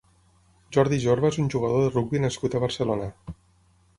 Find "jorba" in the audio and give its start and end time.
1.03-1.31